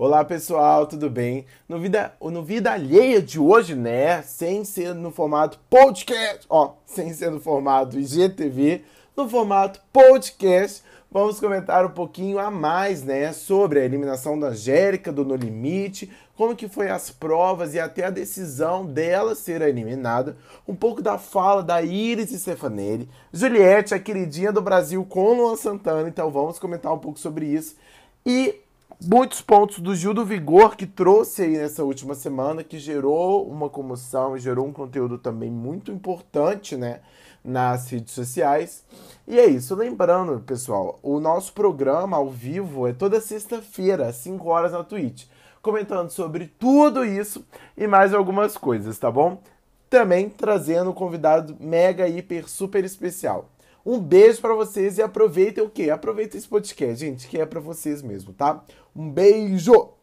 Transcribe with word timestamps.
Olá 0.00 0.24
pessoal, 0.24 0.86
tudo 0.86 1.10
bem? 1.10 1.44
No 1.68 1.76
Vida, 1.80 2.12
no 2.20 2.40
Vida 2.44 2.70
Alheia 2.70 3.20
de 3.20 3.40
hoje, 3.40 3.74
né? 3.74 4.22
Sem 4.22 4.64
ser 4.64 4.94
no 4.94 5.10
formato 5.10 5.58
podcast, 5.68 6.46
ó, 6.48 6.74
sem 6.86 7.12
ser 7.12 7.32
no 7.32 7.40
formato 7.40 7.98
IGTV, 7.98 8.84
no 9.16 9.28
formato 9.28 9.80
podcast, 9.92 10.84
vamos 11.10 11.40
comentar 11.40 11.84
um 11.84 11.90
pouquinho 11.90 12.38
a 12.38 12.48
mais, 12.48 13.02
né? 13.02 13.32
Sobre 13.32 13.80
a 13.80 13.84
eliminação 13.84 14.38
da 14.38 14.50
Angélica 14.50 15.10
do 15.10 15.24
No 15.24 15.34
Limite, 15.34 16.08
como 16.36 16.54
que 16.54 16.68
foi 16.68 16.88
as 16.88 17.10
provas 17.10 17.74
e 17.74 17.80
até 17.80 18.04
a 18.04 18.10
decisão 18.10 18.86
dela 18.86 19.34
ser 19.34 19.62
eliminada, 19.62 20.36
um 20.68 20.76
pouco 20.76 21.02
da 21.02 21.18
fala 21.18 21.60
da 21.60 21.82
Iris 21.82 22.30
Stefanelli, 22.30 23.08
Juliette, 23.32 23.94
a 23.94 23.98
queridinha 23.98 24.52
do 24.52 24.62
Brasil 24.62 25.04
com 25.04 25.34
Luan 25.34 25.56
Santana, 25.56 26.08
então 26.08 26.30
vamos 26.30 26.56
comentar 26.56 26.94
um 26.94 26.98
pouco 27.00 27.18
sobre 27.18 27.46
isso. 27.46 27.74
E 28.24 28.60
muitos 29.00 29.40
pontos 29.40 29.78
do 29.78 29.94
Gil 29.94 30.12
do 30.12 30.24
Vigor 30.24 30.76
que 30.76 30.86
trouxe 30.86 31.42
aí 31.42 31.56
nessa 31.56 31.84
última 31.84 32.14
semana, 32.14 32.64
que 32.64 32.78
gerou 32.78 33.48
uma 33.48 33.68
comoção 33.68 34.36
e 34.36 34.40
gerou 34.40 34.66
um 34.66 34.72
conteúdo 34.72 35.18
também 35.18 35.50
muito 35.50 35.92
importante, 35.92 36.76
né? 36.76 37.00
Nas 37.44 37.88
redes 37.90 38.12
sociais. 38.12 38.84
E 39.26 39.38
é 39.38 39.46
isso. 39.46 39.74
Lembrando, 39.74 40.40
pessoal, 40.40 40.98
o 41.02 41.20
nosso 41.20 41.52
programa 41.52 42.16
ao 42.16 42.28
vivo 42.28 42.86
é 42.86 42.92
toda 42.92 43.20
sexta-feira, 43.20 44.08
às 44.08 44.16
5 44.16 44.48
horas 44.48 44.72
na 44.72 44.82
Twitch. 44.82 45.26
Comentando 45.62 46.10
sobre 46.10 46.46
tudo 46.58 47.04
isso 47.04 47.44
e 47.76 47.86
mais 47.86 48.12
algumas 48.12 48.56
coisas, 48.56 48.98
tá 48.98 49.10
bom? 49.10 49.40
Também 49.88 50.28
trazendo 50.28 50.90
um 50.90 50.94
convidado 50.94 51.56
mega, 51.60 52.08
hiper, 52.08 52.48
super 52.48 52.84
especial. 52.84 53.48
Um 53.90 53.98
beijo 53.98 54.42
para 54.42 54.52
vocês 54.52 54.98
e 54.98 55.02
aproveitem 55.02 55.64
o 55.64 55.70
quê? 55.70 55.88
Aproveitem 55.88 56.36
esse 56.36 56.46
podcast, 56.46 57.02
gente, 57.02 57.26
que 57.26 57.40
é 57.40 57.46
para 57.46 57.58
vocês 57.58 58.02
mesmo, 58.02 58.34
tá? 58.34 58.62
Um 58.94 59.10
beijo! 59.10 59.94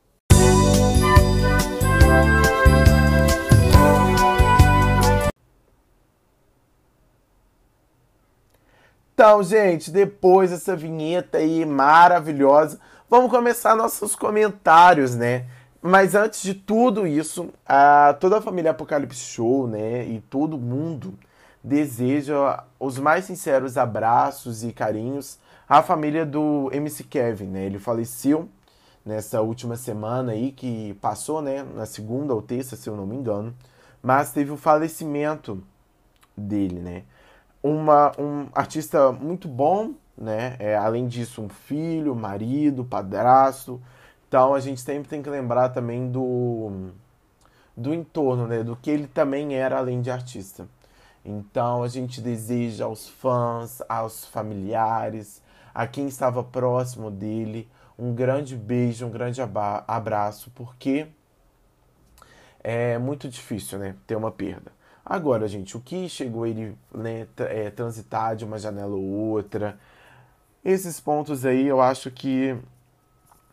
Então, 9.14 9.44
gente, 9.44 9.92
depois 9.92 10.50
dessa 10.50 10.76
vinheta 10.76 11.38
aí 11.38 11.64
maravilhosa, 11.64 12.80
vamos 13.08 13.30
começar 13.30 13.76
nossos 13.76 14.16
comentários, 14.16 15.16
né? 15.16 15.46
Mas 15.80 16.16
antes 16.16 16.42
de 16.42 16.56
tudo 16.56 17.06
isso, 17.06 17.54
a, 17.64 18.18
toda 18.20 18.40
a 18.40 18.42
família 18.42 18.72
Apocalipse 18.72 19.20
Show, 19.20 19.68
né, 19.68 20.04
e 20.08 20.22
todo 20.22 20.58
mundo 20.58 21.14
deseja 21.66 22.64
os 22.80 23.00
mais 23.00 23.26
sinceros 23.26 23.76
abraços 23.76 24.64
e 24.64 24.72
carinhos 24.72 25.40
à 25.68 25.82
família 25.82 26.24
do 26.24 26.70
MC 26.72 27.04
Kevin, 27.04 27.48
né? 27.48 27.66
Ele 27.66 27.80
faleceu 27.80 28.48
nessa 29.04 29.42
última 29.42 29.76
semana 29.76 30.34
aí 30.34 30.52
que 30.52 30.94
passou, 31.02 31.42
né? 31.42 31.64
Na 31.64 31.88
segunda 31.88 32.36
ou 32.36 32.42
terça, 32.42 32.76
se 32.76 32.88
eu 32.88 32.96
não 32.96 33.08
me 33.08 33.16
engano. 33.16 33.52
Mas 34.02 34.32
teve 34.32 34.52
o 34.52 34.58
falecimento 34.58 35.64
dele, 36.38 36.80
né? 36.80 37.04
Uma, 37.64 38.12
um 38.20 38.48
artista 38.54 39.12
muito 39.12 39.48
bom, 39.48 39.96
né? 40.16 40.56
É, 40.60 40.76
além 40.76 41.08
disso, 41.08 41.42
um 41.42 41.50
filho, 41.50 42.16
marido, 42.16 42.86
padrasto. 42.86 43.82
Então 44.28 44.54
a 44.54 44.60
gente 44.60 44.82
sempre 44.82 45.10
tem 45.10 45.24
que 45.24 45.30
lembrar 45.32 45.70
também 45.70 46.12
do, 46.12 46.92
do 47.76 47.92
entorno, 47.92 48.46
né? 48.46 48.64
Do 48.64 48.76
que 48.76 48.92
ele 48.92 49.08
também 49.08 49.56
era 49.56 49.80
além 49.80 50.00
de 50.00 50.12
artista. 50.12 50.68
Então 51.26 51.82
a 51.82 51.88
gente 51.88 52.22
deseja 52.22 52.86
aos 52.86 53.10
fãs, 53.10 53.82
aos 53.90 54.26
familiares, 54.26 55.42
a 55.74 55.88
quem 55.88 56.08
estava 56.08 56.44
próximo 56.44 57.10
dele, 57.10 57.68
um 57.98 58.14
grande 58.14 58.56
beijo, 58.56 59.08
um 59.08 59.10
grande 59.10 59.42
abraço, 59.42 60.52
porque 60.54 61.08
é 62.64 62.98
muito 63.00 63.28
difícil, 63.28 63.80
né, 63.80 63.96
ter 64.06 64.16
uma 64.16 64.32
perda. 64.32 64.72
Agora, 65.04 65.48
gente, 65.48 65.76
o 65.76 65.80
que 65.80 66.08
chegou 66.10 66.46
ele 66.46 66.78
né, 66.94 67.28
é, 67.38 67.70
transitar 67.70 68.36
de 68.36 68.46
uma 68.46 68.58
janela 68.58 68.96
ou 68.96 69.04
outra, 69.04 69.80
esses 70.64 71.00
pontos 71.00 71.46
aí 71.46 71.68
eu 71.68 71.80
acho 71.82 72.10
que 72.10 72.58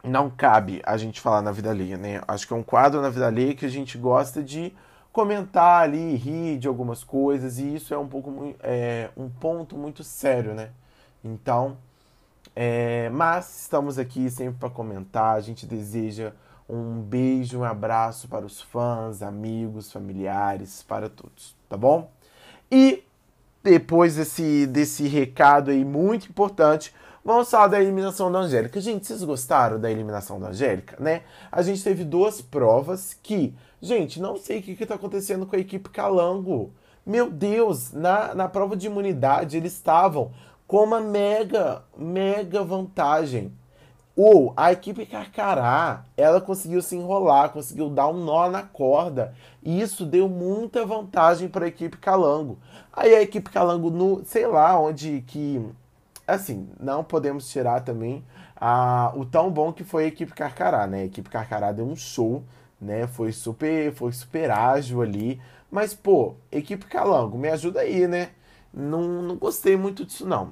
não 0.02 0.30
cabe 0.30 0.80
a 0.84 0.96
gente 0.96 1.20
falar 1.20 1.42
na 1.42 1.52
vida 1.52 1.70
alheia, 1.70 1.96
né? 1.96 2.22
Acho 2.26 2.46
que 2.46 2.52
é 2.52 2.56
um 2.56 2.62
quadro 2.62 3.00
na 3.00 3.10
vida 3.10 3.26
alheia 3.26 3.54
que 3.54 3.66
a 3.66 3.68
gente 3.68 3.98
gosta 3.98 4.42
de 4.42 4.72
comentar 5.12 5.82
ali, 5.82 6.16
rir 6.16 6.58
de 6.58 6.66
algumas 6.66 7.04
coisas, 7.04 7.58
e 7.58 7.74
isso 7.74 7.92
é 7.92 7.98
um 7.98 8.08
pouco 8.08 8.54
é, 8.60 9.10
um 9.16 9.28
ponto 9.28 9.76
muito 9.76 10.02
sério, 10.02 10.54
né? 10.54 10.70
Então, 11.22 11.76
é, 12.56 13.08
mas 13.10 13.62
estamos 13.62 13.98
aqui 13.98 14.30
sempre 14.30 14.58
para 14.58 14.70
comentar. 14.70 15.36
A 15.36 15.40
gente 15.40 15.66
deseja 15.66 16.32
um 16.68 17.00
beijo, 17.00 17.58
um 17.58 17.64
abraço 17.64 18.26
para 18.28 18.46
os 18.46 18.60
fãs, 18.60 19.22
amigos, 19.22 19.92
familiares, 19.92 20.82
para 20.82 21.08
todos, 21.08 21.54
tá 21.68 21.76
bom? 21.76 22.10
E 22.70 23.04
depois 23.62 24.16
desse, 24.16 24.66
desse 24.66 25.06
recado 25.06 25.70
aí 25.70 25.84
muito 25.84 26.28
importante, 26.28 26.92
vamos 27.24 27.50
falar 27.50 27.68
da 27.68 27.80
eliminação 27.80 28.32
da 28.32 28.40
Angélica. 28.40 28.80
Gente, 28.80 29.06
vocês 29.06 29.22
gostaram 29.22 29.78
da 29.78 29.90
eliminação 29.90 30.40
da 30.40 30.48
Angélica, 30.48 30.96
né? 30.98 31.22
A 31.50 31.62
gente 31.62 31.84
teve 31.84 32.04
duas 32.04 32.40
provas 32.40 33.16
que 33.22 33.54
Gente, 33.84 34.20
não 34.20 34.36
sei 34.36 34.60
o 34.60 34.62
que 34.62 34.80
está 34.80 34.94
acontecendo 34.94 35.44
com 35.44 35.56
a 35.56 35.58
equipe 35.58 35.90
Calango. 35.90 36.72
Meu 37.04 37.28
Deus, 37.28 37.92
na, 37.92 38.32
na 38.32 38.48
prova 38.48 38.76
de 38.76 38.86
imunidade 38.86 39.56
eles 39.56 39.72
estavam 39.72 40.30
com 40.68 40.84
uma 40.84 41.00
mega, 41.00 41.82
mega 41.98 42.62
vantagem. 42.62 43.52
Ou 44.14 44.52
a 44.56 44.70
equipe 44.70 45.04
Carcará, 45.04 46.04
ela 46.16 46.40
conseguiu 46.40 46.80
se 46.80 46.94
enrolar, 46.94 47.50
conseguiu 47.50 47.90
dar 47.90 48.06
um 48.06 48.24
nó 48.24 48.48
na 48.48 48.62
corda. 48.62 49.34
E 49.60 49.80
isso 49.80 50.06
deu 50.06 50.28
muita 50.28 50.86
vantagem 50.86 51.48
para 51.48 51.64
a 51.64 51.68
equipe 51.68 51.96
Calango. 51.96 52.58
Aí 52.92 53.12
a 53.12 53.20
equipe 53.20 53.50
Calango, 53.50 53.90
no, 53.90 54.24
sei 54.24 54.46
lá 54.46 54.78
onde 54.78 55.24
que. 55.26 55.60
Assim, 56.24 56.68
não 56.78 57.02
podemos 57.02 57.50
tirar 57.50 57.80
também 57.80 58.24
a, 58.54 59.12
o 59.16 59.24
tão 59.24 59.50
bom 59.50 59.72
que 59.72 59.82
foi 59.82 60.04
a 60.04 60.06
equipe 60.06 60.32
Carcará, 60.32 60.86
né? 60.86 61.00
A 61.00 61.04
equipe 61.06 61.28
Carcará 61.28 61.72
deu 61.72 61.84
um 61.84 61.96
show 61.96 62.44
né? 62.82 63.06
Foi 63.06 63.32
super, 63.32 63.92
foi 63.92 64.12
super 64.12 64.50
ágil 64.50 65.00
ali. 65.00 65.40
Mas, 65.70 65.94
pô, 65.94 66.34
equipe 66.50 66.84
Calango, 66.86 67.38
me 67.38 67.48
ajuda 67.48 67.80
aí, 67.80 68.06
né? 68.06 68.30
Não, 68.74 69.22
não 69.22 69.36
gostei 69.36 69.76
muito 69.76 70.04
disso, 70.04 70.26
não. 70.26 70.50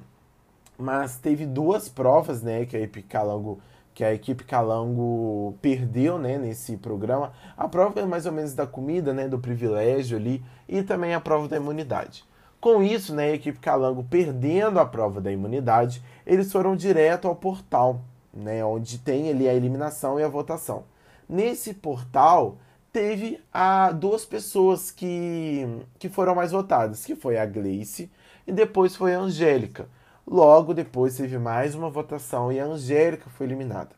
Mas 0.77 1.17
teve 1.17 1.45
duas 1.45 1.89
provas, 1.89 2.41
né, 2.41 2.65
que 2.65 2.75
a 2.75 2.79
equipe 2.79 3.03
Calango, 3.03 3.59
que 3.93 4.03
a 4.03 4.13
equipe 4.13 4.43
Calango 4.43 5.55
perdeu, 5.61 6.17
né, 6.17 6.37
nesse 6.37 6.77
programa. 6.77 7.33
A 7.55 7.67
prova 7.67 7.99
é 7.99 8.05
mais 8.05 8.25
ou 8.25 8.31
menos 8.31 8.53
da 8.53 8.65
comida, 8.65 9.13
né, 9.13 9.27
do 9.27 9.37
privilégio 9.37 10.17
ali, 10.17 10.43
e 10.67 10.81
também 10.81 11.13
a 11.13 11.19
prova 11.19 11.47
da 11.47 11.57
imunidade. 11.57 12.23
Com 12.59 12.81
isso, 12.81 13.13
né, 13.13 13.25
a 13.25 13.35
equipe 13.35 13.59
Calango 13.59 14.03
perdendo 14.03 14.79
a 14.79 14.85
prova 14.85 15.19
da 15.21 15.31
imunidade, 15.31 16.01
eles 16.25 16.51
foram 16.51 16.75
direto 16.75 17.27
ao 17.27 17.35
portal, 17.35 18.01
né, 18.33 18.63
onde 18.63 18.97
tem 18.97 19.29
ali 19.29 19.47
a 19.47 19.53
eliminação 19.53 20.19
e 20.19 20.23
a 20.23 20.27
votação. 20.27 20.83
Nesse 21.27 21.73
portal 21.73 22.57
teve 22.91 23.39
a 23.53 23.91
duas 23.91 24.25
pessoas 24.25 24.91
que, 24.91 25.65
que 25.97 26.09
foram 26.09 26.35
mais 26.35 26.51
votadas, 26.51 27.05
que 27.05 27.15
foi 27.15 27.37
a 27.37 27.45
Gleice 27.45 28.11
e 28.45 28.51
depois 28.51 28.95
foi 28.95 29.13
a 29.13 29.19
Angélica. 29.19 29.87
Logo 30.27 30.73
depois 30.73 31.17
teve 31.17 31.37
mais 31.37 31.73
uma 31.75 31.89
votação 31.89 32.51
e 32.51 32.59
a 32.59 32.65
Angélica 32.65 33.29
foi 33.29 33.47
eliminada. 33.47 33.89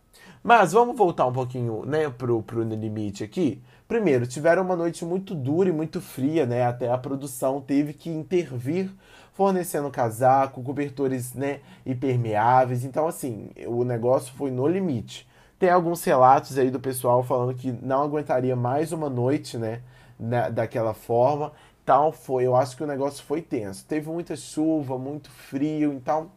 Mas 0.43 0.73
vamos 0.73 0.97
voltar 0.97 1.25
um 1.25 1.33
pouquinho, 1.33 1.85
né, 1.85 2.09
pro, 2.09 2.41
pro 2.43 2.65
No 2.65 2.75
Limite 2.75 3.23
aqui. 3.23 3.61
Primeiro, 3.87 4.27
tiveram 4.27 4.63
uma 4.63 4.75
noite 4.75 5.05
muito 5.05 5.33
dura 5.33 5.69
e 5.69 5.71
muito 5.71 6.01
fria, 6.01 6.45
né? 6.45 6.65
Até 6.65 6.91
a 6.91 6.97
produção 6.97 7.61
teve 7.61 7.93
que 7.93 8.09
intervir 8.09 8.89
fornecendo 9.33 9.89
casaco, 9.89 10.61
cobertores, 10.61 11.33
né, 11.33 11.59
impermeáveis. 11.85 12.83
Então, 12.83 13.07
assim, 13.07 13.49
o 13.67 13.83
negócio 13.83 14.33
foi 14.35 14.51
no 14.51 14.67
limite. 14.67 15.27
Tem 15.63 15.69
alguns 15.69 16.03
relatos 16.03 16.57
aí 16.57 16.69
do 16.69 16.77
pessoal 16.77 17.23
falando 17.23 17.55
que 17.55 17.71
não 17.71 18.03
aguentaria 18.03 18.53
mais 18.53 18.91
uma 18.91 19.09
noite, 19.09 19.57
né? 19.57 19.81
Na, 20.19 20.49
daquela 20.49 20.93
forma. 20.93 21.53
Então 21.81 22.11
foi, 22.11 22.45
eu 22.45 22.53
acho 22.53 22.75
que 22.75 22.83
o 22.83 22.85
negócio 22.85 23.23
foi 23.23 23.41
tenso. 23.41 23.85
Teve 23.85 24.09
muita 24.09 24.35
chuva, 24.35 24.97
muito 24.97 25.31
frio, 25.31 25.93
então. 25.93 26.29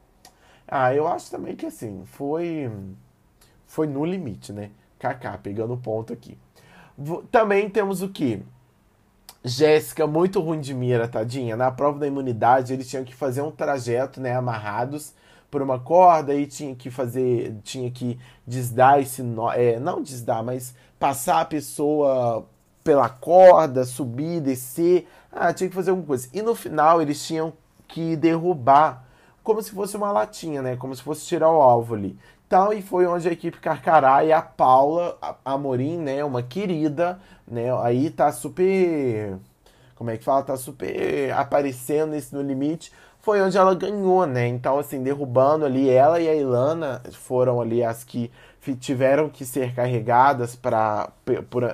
Ah, 0.68 0.94
eu 0.94 1.08
acho 1.08 1.28
também 1.28 1.56
que 1.56 1.66
assim, 1.66 2.04
foi. 2.04 2.70
Foi 3.66 3.88
no 3.88 4.04
limite, 4.04 4.52
né? 4.52 4.70
Kaká, 4.96 5.36
pegando 5.36 5.76
ponto 5.76 6.12
aqui. 6.12 6.38
Também 7.28 7.68
temos 7.68 8.02
o 8.02 8.08
que? 8.08 8.40
Jéssica, 9.42 10.06
muito 10.06 10.38
ruim 10.40 10.60
de 10.60 10.72
mira, 10.72 11.08
tadinha. 11.08 11.56
Na 11.56 11.72
prova 11.72 11.98
da 11.98 12.06
imunidade, 12.06 12.72
eles 12.72 12.88
tinham 12.88 13.02
que 13.02 13.12
fazer 13.12 13.42
um 13.42 13.50
trajeto, 13.50 14.20
né? 14.20 14.36
Amarrados 14.36 15.12
por 15.50 15.62
uma 15.62 15.78
corda 15.78 16.34
e 16.34 16.46
tinha 16.46 16.74
que 16.74 16.90
fazer, 16.90 17.56
tinha 17.62 17.90
que 17.90 18.18
desdar 18.46 19.00
esse 19.00 19.22
nó, 19.22 19.52
é, 19.52 19.78
não 19.78 20.02
desdar, 20.02 20.42
mas 20.42 20.74
passar 20.98 21.40
a 21.40 21.44
pessoa 21.44 22.46
pela 22.82 23.08
corda, 23.08 23.84
subir, 23.84 24.40
descer, 24.40 25.08
ah, 25.32 25.52
tinha 25.52 25.68
que 25.68 25.74
fazer 25.74 25.90
alguma 25.90 26.06
coisa. 26.06 26.28
E 26.32 26.40
no 26.42 26.54
final 26.54 27.02
eles 27.02 27.26
tinham 27.26 27.52
que 27.88 28.16
derrubar 28.16 29.04
como 29.42 29.62
se 29.62 29.70
fosse 29.70 29.96
uma 29.96 30.10
latinha, 30.10 30.60
né? 30.60 30.76
Como 30.76 30.94
se 30.94 31.02
fosse 31.02 31.24
tirar 31.24 31.50
o 31.50 31.60
alvo 31.60 31.94
ali. 31.94 32.18
Então, 32.46 32.72
e 32.72 32.80
foi 32.80 33.06
onde 33.06 33.28
a 33.28 33.32
equipe 33.32 33.58
Carcará 33.58 34.24
e 34.24 34.32
a 34.32 34.40
Paula 34.40 35.18
Amorim, 35.44 35.98
né, 35.98 36.22
uma 36.22 36.44
querida, 36.44 37.18
né, 37.46 37.66
aí 37.82 38.08
tá 38.08 38.30
super, 38.30 39.36
como 39.96 40.10
é 40.10 40.16
que 40.16 40.22
fala, 40.22 40.44
tá 40.44 40.56
super 40.56 41.32
aparecendo 41.32 42.10
nesse 42.10 42.32
No 42.32 42.40
Limite, 42.40 42.92
foi 43.26 43.42
onde 43.42 43.58
ela 43.58 43.74
ganhou, 43.74 44.24
né, 44.24 44.46
então 44.46 44.78
assim, 44.78 45.02
derrubando 45.02 45.64
ali, 45.64 45.90
ela 45.90 46.20
e 46.20 46.28
a 46.28 46.34
Ilana 46.36 47.02
foram 47.10 47.60
ali 47.60 47.82
as 47.82 48.04
que 48.04 48.30
tiveram 48.78 49.28
que 49.28 49.44
ser 49.44 49.74
carregadas 49.74 50.54
para 50.54 51.10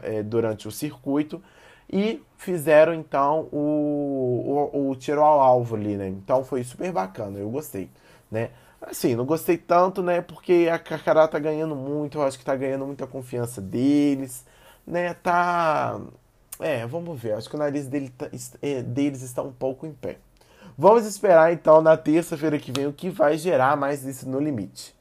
é, 0.03 0.23
durante 0.23 0.67
o 0.67 0.71
circuito, 0.71 1.43
e 1.93 2.23
fizeram 2.39 2.95
então 2.95 3.49
o, 3.53 4.71
o, 4.73 4.91
o 4.91 4.97
tiro 4.97 5.21
ao 5.21 5.41
alvo 5.41 5.77
ali, 5.77 5.95
né, 5.95 6.09
então 6.09 6.43
foi 6.43 6.65
super 6.65 6.91
bacana, 6.91 7.39
eu 7.39 7.51
gostei, 7.51 7.91
né, 8.31 8.49
Assim, 8.81 9.15
não 9.15 9.25
gostei 9.25 9.57
tanto, 9.57 10.03
né? 10.03 10.21
Porque 10.21 10.69
a 10.69 10.77
Carcará 10.77 11.29
tá 11.29 11.39
ganhando 11.39 11.77
muito, 11.77 12.19
eu 12.19 12.23
acho 12.25 12.37
que 12.37 12.45
tá 12.45 12.57
ganhando 12.57 12.85
muita 12.85 13.07
confiança 13.07 13.61
deles, 13.61 14.45
né? 14.85 15.15
Tá. 15.15 16.01
É, 16.59 16.85
vamos 16.85 17.21
ver. 17.21 17.35
Acho 17.35 17.49
que 17.49 17.55
o 17.55 17.59
nariz 17.61 17.87
dele 17.87 18.11
tá, 18.11 18.29
é, 18.61 18.83
deles 18.83 19.23
está 19.23 19.41
um 19.41 19.53
pouco 19.53 19.87
em 19.87 19.93
pé. 19.93 20.19
Vamos 20.77 21.07
esperar 21.07 21.53
então 21.53 21.81
na 21.83 21.97
terça-feira 21.97 22.59
que 22.59 22.73
vem 22.73 22.87
o 22.87 22.93
que 22.93 23.11
vai 23.11 23.37
gerar 23.37 23.77
mais 23.77 24.05
isso 24.05 24.29
no 24.29 24.41
limite. 24.41 24.95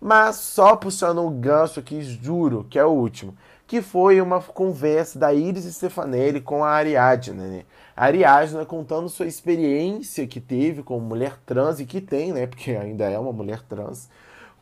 Mas 0.00 0.36
só 0.36 0.74
puxando 0.74 1.24
o 1.24 1.30
gancho 1.30 1.78
aqui, 1.78 2.02
juro 2.02 2.66
que 2.68 2.78
é 2.78 2.84
o 2.84 2.90
último 2.90 3.34
que 3.72 3.80
foi 3.80 4.20
uma 4.20 4.38
conversa 4.38 5.18
da 5.18 5.32
Iris 5.32 5.64
Stefanelli 5.64 6.42
com 6.42 6.62
a 6.62 6.68
Ariadna, 6.68 7.46
né? 7.46 7.64
A 7.96 8.04
Ariadna 8.04 8.66
contando 8.66 9.08
sua 9.08 9.24
experiência 9.24 10.26
que 10.26 10.42
teve 10.42 10.82
como 10.82 11.00
mulher 11.00 11.38
trans 11.46 11.80
e 11.80 11.86
que 11.86 11.98
tem, 11.98 12.34
né? 12.34 12.46
Porque 12.46 12.72
ainda 12.72 13.08
é 13.08 13.18
uma 13.18 13.32
mulher 13.32 13.62
trans. 13.62 14.10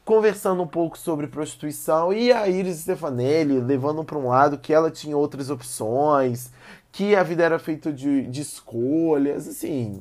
Conversando 0.05 0.63
um 0.63 0.67
pouco 0.67 0.97
sobre 0.97 1.27
prostituição 1.27 2.13
e 2.13 2.33
a 2.33 2.47
Iris 2.49 2.83
Stefanelli 2.83 3.59
levando 3.59 4.05
para 4.05 4.17
um 4.17 4.29
lado 4.29 4.59
que 4.59 4.73
ela 4.73 4.93
tinha 4.93 5.17
outras 5.17 5.51
opções, 5.51 6.53
que 6.93 7.17
a 7.17 7.25
vida 7.25 7.43
era 7.43 7.59
feita 7.59 7.93
de, 7.93 8.23
de 8.29 8.41
escolhas, 8.41 9.49
assim. 9.49 10.01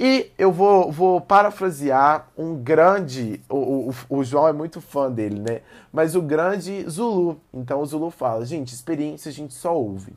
E 0.00 0.30
eu 0.38 0.52
vou, 0.52 0.92
vou 0.92 1.20
parafrasear 1.20 2.28
um 2.38 2.54
grande. 2.54 3.42
O, 3.48 3.90
o, 3.90 3.94
o, 4.08 4.24
João 4.24 4.46
é 4.46 4.52
muito 4.52 4.80
fã 4.80 5.10
dele, 5.10 5.40
né? 5.40 5.62
Mas 5.92 6.14
o 6.14 6.22
grande 6.22 6.88
Zulu. 6.88 7.40
Então 7.52 7.80
o 7.80 7.86
Zulu 7.86 8.08
fala: 8.08 8.46
gente, 8.46 8.72
experiência 8.72 9.28
a 9.28 9.32
gente 9.32 9.52
só 9.54 9.76
ouve. 9.76 10.12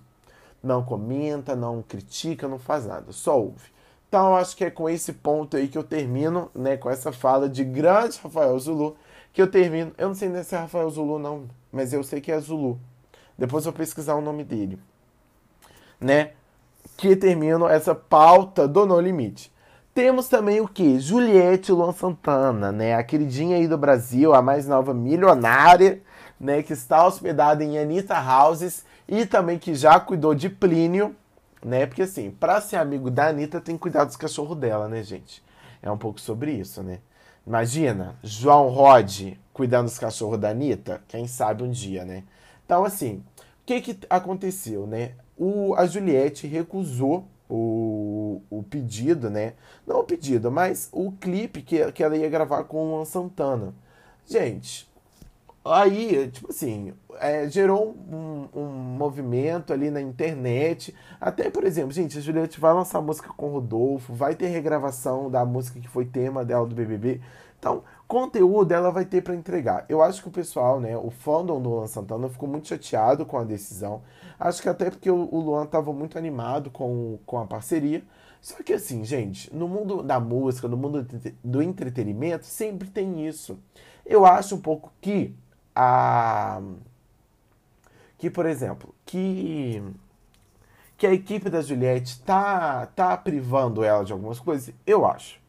Não 0.61 0.83
comenta, 0.83 1.55
não 1.55 1.81
critica, 1.81 2.47
não 2.47 2.59
faz 2.59 2.85
nada, 2.85 3.11
só 3.11 3.41
ouve. 3.41 3.71
Então 4.07 4.27
eu 4.27 4.35
acho 4.35 4.55
que 4.55 4.65
é 4.65 4.69
com 4.69 4.87
esse 4.87 5.13
ponto 5.13 5.57
aí 5.57 5.67
que 5.67 5.77
eu 5.77 5.83
termino, 5.83 6.51
né? 6.53 6.77
Com 6.77 6.87
essa 6.87 7.11
fala 7.11 7.49
de 7.49 7.63
grande 7.63 8.19
Rafael 8.21 8.59
Zulu, 8.59 8.95
que 9.33 9.41
eu 9.41 9.49
termino. 9.49 9.91
Eu 9.97 10.09
não 10.09 10.15
sei 10.15 10.29
nem 10.29 10.43
se 10.43 10.53
é 10.53 10.59
Rafael 10.59 10.91
Zulu, 10.91 11.17
não, 11.17 11.45
mas 11.71 11.91
eu 11.91 12.03
sei 12.03 12.21
que 12.21 12.31
é 12.31 12.39
Zulu. 12.39 12.79
Depois 13.35 13.65
eu 13.65 13.71
vou 13.71 13.79
pesquisar 13.79 14.13
o 14.13 14.21
nome 14.21 14.43
dele. 14.43 14.77
Né? 15.99 16.33
Que 16.95 17.15
termino 17.15 17.67
essa 17.67 17.95
pauta 17.95 18.67
do 18.67 18.85
No 18.85 18.99
Limite. 18.99 19.50
Temos 19.93 20.29
também 20.29 20.61
o 20.61 20.67
que? 20.69 20.99
Juliette 20.99 21.69
Luan 21.71 21.91
Santana, 21.91 22.71
né? 22.71 22.95
A 22.95 23.03
queridinha 23.03 23.57
aí 23.57 23.67
do 23.67 23.77
Brasil, 23.77 24.33
a 24.33 24.41
mais 24.41 24.65
nova 24.65 24.93
milionária, 24.93 26.01
né? 26.39 26.63
Que 26.63 26.71
está 26.71 27.05
hospedada 27.05 27.61
em 27.61 27.77
Anitta 27.77 28.15
Houses 28.17 28.85
e 29.05 29.25
também 29.25 29.59
que 29.59 29.75
já 29.75 29.99
cuidou 29.99 30.33
de 30.33 30.49
Plínio, 30.49 31.13
né? 31.61 31.85
Porque 31.85 32.03
assim, 32.03 32.31
para 32.31 32.61
ser 32.61 32.77
amigo 32.77 33.11
da 33.11 33.27
Anitta 33.27 33.59
tem 33.59 33.75
que 33.75 33.81
cuidar 33.81 34.05
dos 34.05 34.15
cachorros 34.15 34.57
dela, 34.57 34.87
né, 34.87 35.03
gente? 35.03 35.43
É 35.81 35.91
um 35.91 35.97
pouco 35.97 36.21
sobre 36.21 36.53
isso, 36.53 36.81
né? 36.81 36.99
Imagina, 37.45 38.15
João 38.23 38.69
Rod 38.69 39.33
cuidando 39.51 39.85
dos 39.85 39.99
cachorros 39.99 40.39
da 40.39 40.51
Anitta, 40.51 41.01
quem 41.09 41.27
sabe 41.27 41.63
um 41.63 41.69
dia, 41.69 42.05
né? 42.05 42.23
Então, 42.65 42.85
assim, 42.85 43.21
o 43.61 43.65
que 43.65 43.81
que 43.81 43.99
aconteceu, 44.09 44.87
né? 44.87 45.15
O, 45.37 45.75
a 45.75 45.85
Juliette 45.85 46.47
recusou 46.47 47.27
o, 47.51 48.41
o 48.49 48.63
pedido, 48.63 49.29
né? 49.29 49.53
Não 49.85 49.99
o 49.99 50.03
pedido, 50.03 50.49
mas 50.49 50.87
o 50.93 51.11
clipe 51.11 51.61
que, 51.61 51.91
que 51.91 52.01
ela 52.01 52.15
ia 52.15 52.29
gravar 52.29 52.63
com 52.63 52.77
o 52.77 52.95
Luan 52.95 53.05
Santana. 53.05 53.73
Gente, 54.25 54.89
aí, 55.65 56.29
tipo 56.29 56.49
assim, 56.49 56.93
é, 57.19 57.49
gerou 57.49 57.93
um, 58.09 58.47
um, 58.57 58.65
movimento 58.65 59.73
ali 59.73 59.91
na 59.91 60.01
internet. 60.01 60.95
Até, 61.19 61.49
por 61.49 61.65
exemplo, 61.65 61.91
gente, 61.91 62.17
a 62.17 62.21
Juliette 62.21 62.59
vai 62.59 62.73
lançar 62.73 63.01
música 63.01 63.29
com 63.35 63.49
o 63.49 63.53
Rodolfo, 63.53 64.13
vai 64.13 64.33
ter 64.33 64.47
regravação 64.47 65.29
da 65.29 65.43
música 65.43 65.79
que 65.79 65.89
foi 65.89 66.05
tema 66.05 66.45
dela 66.45 66.65
do 66.65 66.73
BBB. 66.73 67.19
Então, 67.59 67.83
conteúdo 68.11 68.73
ela 68.73 68.91
vai 68.91 69.05
ter 69.05 69.21
para 69.21 69.33
entregar. 69.33 69.85
Eu 69.87 70.01
acho 70.01 70.21
que 70.21 70.27
o 70.27 70.31
pessoal, 70.31 70.81
né, 70.81 70.97
o 70.97 71.09
fandom 71.09 71.61
do 71.61 71.69
Luan 71.69 71.87
Santana 71.87 72.27
ficou 72.27 72.49
muito 72.49 72.67
chateado 72.67 73.25
com 73.25 73.37
a 73.37 73.45
decisão. 73.45 74.01
Acho 74.37 74.61
que 74.61 74.67
até 74.67 74.89
porque 74.89 75.09
o, 75.09 75.39
Luan 75.39 75.63
estava 75.63 75.93
muito 75.93 76.17
animado 76.17 76.69
com, 76.69 77.17
com 77.25 77.39
a 77.39 77.47
parceria. 77.47 78.03
Só 78.41 78.61
que 78.63 78.73
assim, 78.73 79.05
gente, 79.05 79.55
no 79.55 79.65
mundo 79.65 80.03
da 80.03 80.19
música, 80.19 80.67
no 80.67 80.75
mundo 80.75 81.07
do 81.41 81.61
entretenimento, 81.61 82.45
sempre 82.45 82.89
tem 82.89 83.25
isso. 83.25 83.57
Eu 84.05 84.25
acho 84.25 84.55
um 84.55 84.61
pouco 84.61 84.91
que 84.99 85.33
a 85.73 86.61
que, 88.17 88.29
por 88.29 88.45
exemplo, 88.45 88.93
que 89.05 89.81
que 90.97 91.07
a 91.07 91.13
equipe 91.13 91.49
da 91.49 91.61
Juliette 91.61 92.21
tá 92.23 92.87
tá 92.87 93.15
privando 93.15 93.85
ela 93.85 94.03
de 94.03 94.11
algumas 94.11 94.39
coisas, 94.39 94.75
eu 94.85 95.05
acho. 95.05 95.40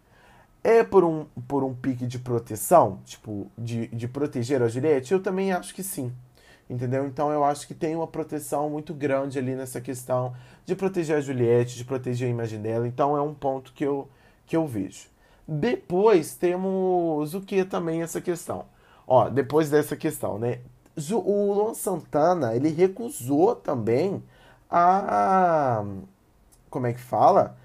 É 0.65 0.85
por 0.85 1.05
um 1.05 1.27
por 1.49 1.65
um 1.65 1.75
pique 1.75 2.07
de 2.07 2.19
proteção, 2.19 3.01
tipo, 3.05 3.51
de, 3.59 3.89
de 3.89 4.07
proteger 4.07 4.63
a 4.63 4.69
Juliette, 4.69 5.13
eu 5.13 5.23
também 5.23 5.53
acho 5.53 5.75
que 5.75 5.83
sim 5.83 6.13
entendeu? 6.73 7.07
Então 7.07 7.31
eu 7.31 7.45
acho 7.45 7.67
que 7.67 7.75
tem 7.75 7.95
uma 7.95 8.07
proteção 8.07 8.71
muito 8.71 8.95
grande 8.95 9.39
ali 9.39 9.55
nessa 9.55 9.81
questão 9.81 10.35
de 10.65 10.75
proteger 10.75 11.17
a 11.17 11.21
Juliette, 11.21 11.77
de 11.77 11.85
proteger 11.85 12.29
a 12.29 12.31
imagem 12.31 12.61
dela. 12.61 12.87
Então 12.87 13.17
é 13.17 13.21
um 13.21 13.35
ponto 13.35 13.73
que 13.73 13.85
eu, 13.85 14.09
que 14.47 14.57
eu 14.57 14.67
vejo. 14.67 15.09
Depois 15.47 16.35
temos 16.35 17.35
o 17.35 17.41
que 17.41 17.65
também 17.65 18.03
essa 18.03 18.21
questão. 18.21 18.65
Ó, 19.07 19.29
depois 19.29 19.69
dessa 19.71 19.97
questão, 19.97 20.39
né? 20.39 20.61
O 21.11 21.53
Luan 21.55 21.75
Santana, 21.75 22.55
ele 22.55 22.69
recusou 22.69 23.55
também 23.57 24.23
a 24.71 25.85
como 26.71 26.87
é 26.87 26.93
que 26.95 27.01
fala? 27.01 27.57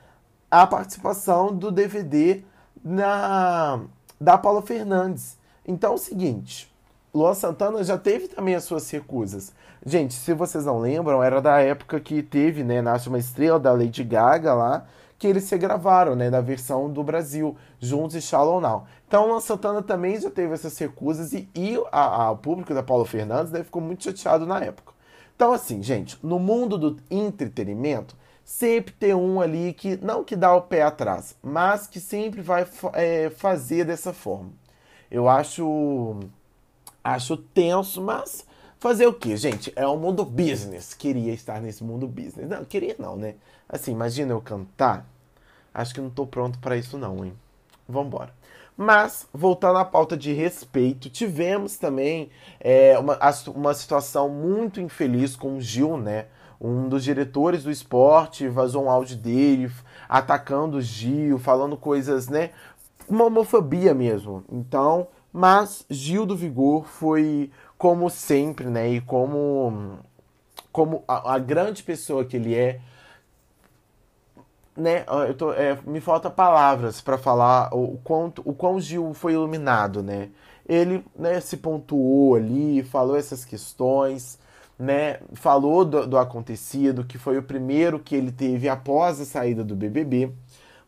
A 0.51 0.67
participação 0.67 1.55
do 1.55 1.71
DVD 1.71 2.43
na 2.83 3.81
da 4.19 4.37
Paula 4.37 4.61
Fernandes. 4.61 5.37
Então 5.65 5.91
é 5.91 5.95
o 5.95 5.97
seguinte, 5.97 6.71
Luan 7.13 7.33
Santana 7.33 7.83
já 7.83 7.97
teve 7.97 8.27
também 8.27 8.55
as 8.55 8.63
suas 8.63 8.89
recusas. 8.89 9.53
Gente, 9.85 10.13
se 10.13 10.33
vocês 10.33 10.65
não 10.65 10.79
lembram, 10.79 11.23
era 11.23 11.41
da 11.41 11.59
época 11.59 11.99
que 11.99 12.21
teve, 12.21 12.63
né, 12.63 12.81
Nasce 12.81 13.09
uma 13.09 13.19
Estrela 13.19 13.59
da 13.59 13.71
Lady 13.71 14.03
Gaga 14.03 14.53
lá, 14.53 14.85
que 15.17 15.27
eles 15.27 15.45
se 15.45 15.57
gravaram, 15.57 16.15
né, 16.15 16.29
na 16.29 16.41
versão 16.41 16.91
do 16.91 17.03
Brasil, 17.03 17.55
juntos 17.79 18.15
e 18.15 18.21
Shallow 18.21 18.61
Now. 18.61 18.85
Então, 19.07 19.27
Luan 19.27 19.39
Santana 19.39 19.81
também 19.81 20.19
já 20.19 20.29
teve 20.29 20.53
essas 20.53 20.77
recusas 20.77 21.33
e, 21.33 21.49
e 21.55 21.81
a, 21.91 22.23
a, 22.23 22.31
o 22.31 22.37
público 22.37 22.73
da 22.73 22.83
Paulo 22.83 23.05
Fernandes 23.05 23.51
né, 23.51 23.63
ficou 23.63 23.81
muito 23.81 24.03
chateado 24.03 24.45
na 24.45 24.59
época. 24.59 24.93
Então, 25.35 25.51
assim, 25.53 25.81
gente, 25.81 26.17
no 26.23 26.39
mundo 26.39 26.77
do 26.77 26.97
entretenimento, 27.09 28.15
sempre 28.47 28.93
tem 28.93 29.13
um 29.13 29.41
ali 29.41 29.73
que, 29.73 29.97
não 29.97 30.23
que 30.23 30.35
dá 30.35 30.55
o 30.55 30.61
pé 30.61 30.81
atrás, 30.81 31.35
mas 31.43 31.85
que 31.85 31.99
sempre 31.99 32.41
vai 32.41 32.65
é, 32.93 33.29
fazer 33.29 33.85
dessa 33.85 34.13
forma. 34.13 34.51
Eu 35.11 35.29
acho 35.29 36.17
Acho 37.07 37.37
tenso, 37.37 38.01
mas 38.01 38.45
fazer 38.79 39.07
o 39.07 39.13
que, 39.13 39.37
gente? 39.37 39.71
É 39.77 39.87
o 39.87 39.93
um 39.93 39.97
mundo 39.97 40.25
business. 40.25 40.93
Queria 40.93 41.31
estar 41.31 41.61
nesse 41.61 41.81
mundo 41.81 42.05
business. 42.05 42.49
Não, 42.49 42.65
queria 42.65 42.97
não, 42.99 43.15
né? 43.15 43.35
Assim, 43.69 43.93
imagina 43.93 44.33
eu 44.33 44.41
cantar. 44.41 45.07
Acho 45.73 45.93
que 45.93 46.01
não 46.01 46.09
tô 46.09 46.27
pronto 46.27 46.59
para 46.59 46.75
isso 46.75 46.97
não, 46.97 47.23
hein? 47.23 47.31
Vambora. 47.87 48.33
Mas, 48.75 49.25
voltando 49.33 49.77
à 49.79 49.85
pauta 49.85 50.17
de 50.17 50.33
respeito, 50.33 51.09
tivemos 51.09 51.77
também 51.77 52.29
é, 52.59 52.99
uma, 52.99 53.17
uma 53.55 53.73
situação 53.73 54.27
muito 54.27 54.81
infeliz 54.81 55.33
com 55.33 55.55
o 55.55 55.61
Gil, 55.61 55.95
né? 55.95 56.25
Um 56.59 56.89
dos 56.89 57.03
diretores 57.03 57.63
do 57.63 57.71
esporte 57.71 58.47
vazou 58.47 58.85
um 58.85 58.89
áudio 58.89 59.17
dele 59.17 59.71
atacando 60.09 60.77
o 60.77 60.81
Gil, 60.81 61.37
falando 61.37 61.77
coisas, 61.77 62.27
né? 62.27 62.51
Uma 63.07 63.25
homofobia 63.25 63.93
mesmo. 63.93 64.43
Então, 64.51 65.07
mas 65.31 65.85
Gil 65.89 66.25
do 66.25 66.35
Vigor 66.35 66.85
foi, 66.85 67.51
como 67.77 68.09
sempre, 68.09 68.67
né? 68.67 68.89
E 68.89 69.01
como, 69.01 69.99
como 70.71 71.03
a, 71.07 71.35
a 71.35 71.39
grande 71.39 71.83
pessoa 71.83 72.25
que 72.25 72.37
ele 72.37 72.55
é, 72.55 72.79
né? 74.75 75.05
Eu 75.27 75.33
tô, 75.33 75.51
é, 75.53 75.77
me 75.85 75.99
falta 75.99 76.29
palavras 76.29 77.01
para 77.01 77.17
falar 77.17 77.73
o 77.73 77.99
quanto 78.03 78.41
o 78.45 78.53
quão 78.53 78.79
Gil 78.79 79.13
foi 79.13 79.33
iluminado, 79.33 80.03
né? 80.03 80.29
Ele 80.67 81.03
né, 81.15 81.39
se 81.39 81.57
pontuou 81.57 82.35
ali, 82.35 82.83
falou 82.83 83.15
essas 83.15 83.45
questões, 83.45 84.37
né? 84.77 85.19
Falou 85.33 85.83
do, 85.83 86.07
do 86.07 86.17
acontecido, 86.17 87.03
que 87.03 87.17
foi 87.17 87.37
o 87.37 87.43
primeiro 87.43 87.99
que 87.99 88.15
ele 88.15 88.31
teve 88.31 88.69
após 88.69 89.19
a 89.19 89.25
saída 89.25 89.63
do 89.63 89.75
BBB 89.75 90.33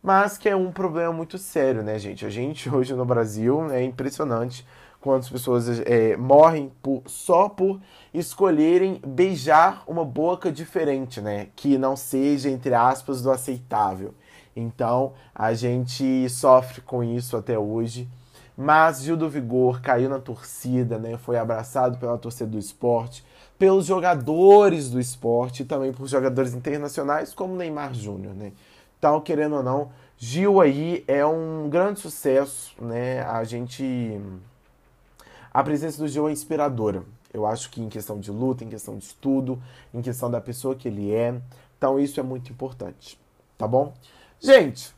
mas 0.02 0.38
que 0.38 0.48
é 0.48 0.56
um 0.56 0.72
problema 0.72 1.12
muito 1.12 1.38
sério, 1.38 1.84
né, 1.84 2.00
gente? 2.00 2.26
A 2.26 2.30
gente 2.30 2.70
hoje 2.74 2.94
no 2.94 3.06
Brasil 3.06 3.70
é 3.72 3.84
impressionante 3.84 4.66
quantas 5.02 5.30
pessoas 5.30 5.80
é, 5.86 6.18
morrem 6.18 6.72
por, 6.82 7.04
só 7.06 7.48
por 7.48 7.80
escolherem 8.14 9.02
beijar 9.06 9.84
uma 9.88 10.04
boca 10.04 10.52
diferente, 10.52 11.22
né? 11.22 11.48
Que 11.56 11.78
não 11.78 11.96
seja, 11.96 12.50
entre 12.50 12.74
aspas, 12.74 13.22
do 13.22 13.32
aceitável. 13.32 14.14
Então, 14.56 15.14
a 15.34 15.54
gente 15.54 16.28
sofre 16.30 16.82
com 16.82 17.04
isso 17.04 17.38
até 17.38 17.58
hoje. 17.58 18.10
Mas 18.58 19.04
Gil 19.04 19.16
do 19.16 19.30
Vigor 19.30 19.82
caiu 19.82 20.10
na 20.10 20.20
torcida, 20.20 20.98
né? 20.98 21.18
Foi 21.18 21.38
abraçado 21.38 21.98
pela 21.98 22.18
torcida 22.18 22.50
do 22.50 22.60
esporte, 22.60 23.24
pelos 23.60 23.86
jogadores 23.86 24.90
do 24.90 25.00
esporte 25.00 25.64
e 25.64 25.66
também 25.66 25.92
por 25.92 26.08
jogadores 26.08 26.54
internacionais 26.54 27.34
como 27.34 27.58
Neymar 27.58 27.94
Júnior, 27.94 28.34
né? 28.34 28.54
Então, 28.98 29.20
querendo 29.20 29.58
ou 29.58 29.64
não, 29.64 29.92
Gil 30.18 30.62
aí 30.62 31.04
é 31.08 31.26
um 31.26 31.70
grande 31.70 32.00
sucesso, 32.00 32.74
né? 32.82 33.22
A 33.24 33.44
gente 33.44 34.20
a 35.54 35.64
presença 35.64 35.98
do 35.98 36.08
Gil 36.08 36.30
é 36.30 36.32
inspiradora. 36.32 37.04
Eu 37.34 37.46
acho 37.46 37.70
que 37.70 37.82
em 37.82 37.90
questão 37.90 38.20
de 38.20 38.32
luta, 38.32 38.64
em 38.64 38.70
questão 38.70 38.98
de 38.98 39.04
estudo, 39.04 39.62
em 39.94 40.02
questão 40.02 40.32
da 40.32 40.40
pessoa 40.40 40.74
que 40.74 40.88
ele 40.88 41.14
é. 41.14 41.36
Então 41.78 42.00
isso 42.00 42.20
é 42.20 42.24
muito 42.24 42.52
importante, 42.52 43.20
tá 43.58 43.68
bom? 43.68 43.94
Gente, 44.40 44.94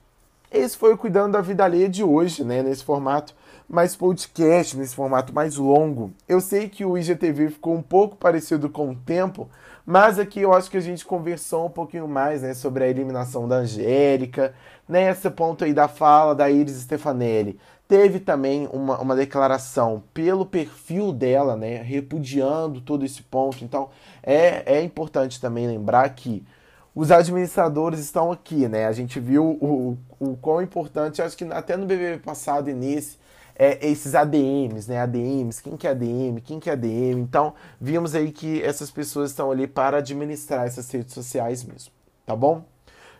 esse 0.51 0.77
foi 0.77 0.93
o 0.93 0.97
Cuidando 0.97 1.33
da 1.33 1.41
Vida 1.41 1.63
Alheia 1.63 1.89
de 1.89 2.03
hoje, 2.03 2.43
né? 2.43 2.61
Nesse 2.61 2.83
formato 2.83 3.35
mais 3.71 3.95
podcast, 3.95 4.75
nesse 4.75 4.95
formato 4.95 5.33
mais 5.33 5.55
longo. 5.55 6.11
Eu 6.27 6.41
sei 6.41 6.67
que 6.67 6.83
o 6.83 6.97
IGTV 6.97 7.49
ficou 7.51 7.73
um 7.73 7.81
pouco 7.81 8.15
parecido 8.15 8.69
com 8.69 8.89
o 8.89 8.95
tempo, 8.95 9.49
mas 9.85 10.19
aqui 10.19 10.41
eu 10.41 10.53
acho 10.53 10.69
que 10.69 10.77
a 10.77 10.81
gente 10.81 11.05
conversou 11.05 11.67
um 11.67 11.69
pouquinho 11.69 12.07
mais, 12.07 12.41
né? 12.41 12.53
Sobre 12.53 12.83
a 12.83 12.87
eliminação 12.87 13.47
da 13.47 13.57
Angélica, 13.57 14.53
nesse 14.87 15.27
né, 15.27 15.33
ponto 15.33 15.63
aí 15.63 15.73
da 15.73 15.87
fala 15.87 16.35
da 16.35 16.49
Iris 16.49 16.81
Stefanelli 16.81 17.57
teve 17.91 18.21
também 18.21 18.69
uma, 18.71 18.97
uma 19.01 19.13
declaração 19.17 20.01
pelo 20.13 20.45
perfil 20.45 21.11
dela, 21.11 21.57
né, 21.57 21.81
repudiando 21.81 22.79
todo 22.79 23.03
esse 23.03 23.21
ponto. 23.21 23.65
Então, 23.65 23.89
é, 24.23 24.77
é 24.77 24.81
importante 24.81 25.41
também 25.41 25.67
lembrar 25.67 26.07
que 26.11 26.41
os 26.95 27.11
administradores 27.11 27.99
estão 27.99 28.31
aqui, 28.31 28.65
né? 28.69 28.85
A 28.85 28.93
gente 28.93 29.19
viu 29.19 29.43
o, 29.43 29.97
o, 30.21 30.31
o 30.31 30.37
quão 30.37 30.61
importante, 30.61 31.21
acho 31.21 31.35
que 31.35 31.43
até 31.43 31.75
no 31.75 31.85
BBB 31.85 32.19
passado 32.23 32.69
e 32.69 32.73
nesse, 32.73 33.17
é, 33.55 33.85
esses 33.87 34.15
ADMs, 34.15 34.89
né? 34.89 34.99
ADMs, 34.99 35.61
quem 35.61 35.77
que 35.77 35.87
é 35.87 35.91
ADM, 35.91 36.39
quem 36.43 36.59
que 36.59 36.69
é 36.69 36.73
ADM. 36.73 37.19
Então, 37.19 37.53
vimos 37.79 38.15
aí 38.15 38.31
que 38.31 38.61
essas 38.61 38.91
pessoas 38.91 39.31
estão 39.31 39.51
ali 39.51 39.67
para 39.67 39.97
administrar 39.97 40.65
essas 40.65 40.89
redes 40.91 41.13
sociais 41.13 41.63
mesmo, 41.63 41.91
tá 42.25 42.35
bom? 42.35 42.63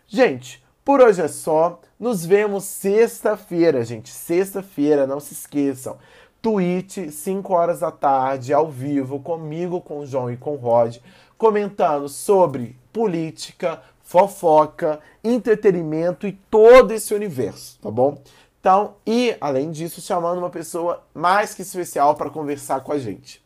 Gente, 0.06 0.62
por 0.84 1.00
hoje 1.00 1.22
é 1.22 1.28
só. 1.28 1.80
Nos 1.98 2.26
vemos 2.26 2.64
sexta-feira, 2.64 3.84
gente. 3.84 4.10
Sexta-feira, 4.10 5.06
não 5.06 5.20
se 5.20 5.32
esqueçam. 5.32 5.96
Twitch, 6.42 7.08
5 7.08 7.54
horas 7.54 7.80
da 7.80 7.92
tarde, 7.92 8.52
ao 8.52 8.68
vivo, 8.68 9.20
comigo, 9.20 9.80
com 9.80 10.00
o 10.00 10.06
João 10.06 10.28
e 10.28 10.36
com 10.36 10.54
o 10.54 10.56
Rod, 10.56 10.96
comentando 11.38 12.08
sobre 12.08 12.76
política, 12.92 13.80
fofoca, 14.02 14.98
entretenimento 15.22 16.26
e 16.26 16.32
todo 16.50 16.90
esse 16.90 17.14
universo, 17.14 17.78
tá 17.80 17.90
bom? 17.90 18.20
Então, 18.62 18.94
e 19.04 19.36
além 19.40 19.72
disso, 19.72 20.00
chamando 20.00 20.38
uma 20.38 20.48
pessoa 20.48 21.02
mais 21.12 21.52
que 21.52 21.62
especial 21.62 22.14
para 22.14 22.30
conversar 22.30 22.80
com 22.82 22.92
a 22.92 22.98
gente. 22.98 23.42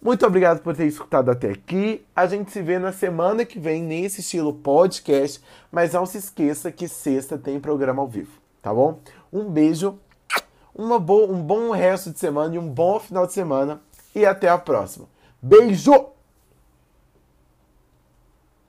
Muito 0.00 0.24
obrigado 0.24 0.62
por 0.62 0.76
ter 0.76 0.86
escutado 0.86 1.28
até 1.28 1.50
aqui. 1.50 2.06
A 2.14 2.24
gente 2.28 2.52
se 2.52 2.62
vê 2.62 2.78
na 2.78 2.92
semana 2.92 3.44
que 3.44 3.58
vem 3.58 3.82
nesse 3.82 4.20
estilo 4.20 4.52
podcast, 4.52 5.42
mas 5.72 5.92
não 5.92 6.06
se 6.06 6.18
esqueça 6.18 6.70
que 6.70 6.86
sexta 6.86 7.36
tem 7.36 7.58
programa 7.58 8.00
ao 8.00 8.06
vivo, 8.06 8.30
tá 8.62 8.72
bom? 8.72 9.00
Um 9.32 9.50
beijo, 9.50 9.98
uma 10.72 11.00
boa, 11.00 11.26
um 11.26 11.42
bom 11.42 11.72
resto 11.72 12.12
de 12.12 12.20
semana 12.20 12.54
e 12.54 12.58
um 12.58 12.68
bom 12.68 13.00
final 13.00 13.26
de 13.26 13.32
semana 13.32 13.82
e 14.14 14.24
até 14.24 14.48
a 14.48 14.56
próxima. 14.56 15.08
Beijo! 15.42 16.13